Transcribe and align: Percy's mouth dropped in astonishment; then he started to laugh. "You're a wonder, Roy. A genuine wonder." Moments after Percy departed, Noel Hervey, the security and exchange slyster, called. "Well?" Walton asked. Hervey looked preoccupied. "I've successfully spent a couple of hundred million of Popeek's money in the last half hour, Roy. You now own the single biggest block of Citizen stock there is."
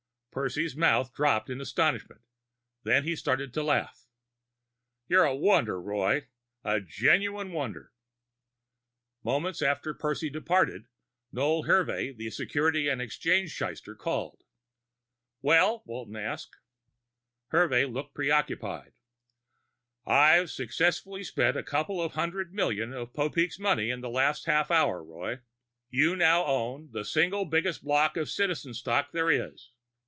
Percy's 0.33 0.77
mouth 0.77 1.13
dropped 1.13 1.49
in 1.49 1.59
astonishment; 1.59 2.21
then 2.83 3.03
he 3.03 3.17
started 3.17 3.53
to 3.53 3.61
laugh. 3.61 4.07
"You're 5.09 5.25
a 5.25 5.35
wonder, 5.35 5.77
Roy. 5.77 6.27
A 6.63 6.79
genuine 6.79 7.51
wonder." 7.51 7.91
Moments 9.25 9.61
after 9.61 9.93
Percy 9.93 10.29
departed, 10.29 10.85
Noel 11.33 11.63
Hervey, 11.63 12.13
the 12.13 12.29
security 12.29 12.87
and 12.87 13.01
exchange 13.01 13.53
slyster, 13.57 13.93
called. 13.97 14.45
"Well?" 15.41 15.83
Walton 15.85 16.15
asked. 16.15 16.55
Hervey 17.47 17.83
looked 17.83 18.13
preoccupied. 18.13 18.93
"I've 20.05 20.49
successfully 20.49 21.25
spent 21.25 21.57
a 21.57 21.61
couple 21.61 22.01
of 22.01 22.13
hundred 22.13 22.53
million 22.53 22.93
of 22.93 23.11
Popeek's 23.11 23.59
money 23.59 23.89
in 23.89 23.99
the 23.99 24.09
last 24.09 24.45
half 24.45 24.71
hour, 24.71 25.03
Roy. 25.03 25.39
You 25.89 26.15
now 26.15 26.45
own 26.45 26.89
the 26.93 27.03
single 27.03 27.43
biggest 27.43 27.83
block 27.83 28.15
of 28.15 28.29
Citizen 28.29 28.73
stock 28.73 29.11
there 29.11 29.29
is." 29.29 29.71